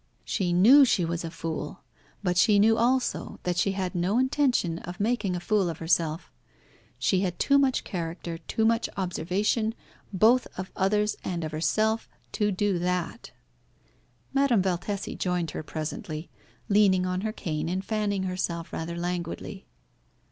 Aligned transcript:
She 0.25 0.51
knew 0.51 0.83
she 0.83 1.05
was 1.05 1.23
a 1.23 1.29
fool, 1.29 1.81
but 2.23 2.35
she 2.35 2.57
knew 2.57 2.75
also 2.75 3.39
that 3.43 3.55
she 3.57 3.73
had 3.73 3.93
no 3.93 4.17
intention 4.17 4.79
of 4.79 4.99
making 4.99 5.35
a 5.35 5.39
fool 5.39 5.69
of 5.69 5.77
herself. 5.77 6.31
She 6.97 7.19
had 7.21 7.37
too 7.37 7.59
much 7.59 7.83
character, 7.83 8.39
too 8.39 8.65
much 8.65 8.89
observation, 8.97 9.75
both 10.11 10.47
of 10.57 10.71
others 10.75 11.15
and 11.23 11.43
of 11.43 11.51
herself, 11.51 12.09
to 12.31 12.51
do 12.51 12.79
that. 12.79 13.29
Madame 14.33 14.63
Valtesi 14.63 15.15
joined 15.15 15.51
her 15.51 15.61
presently, 15.61 16.31
leaning 16.67 17.05
on 17.05 17.21
her 17.21 17.31
cane 17.31 17.69
and 17.69 17.85
fanning 17.85 18.23
herself 18.23 18.73
rather 18.73 18.97
languidly. 18.97 19.67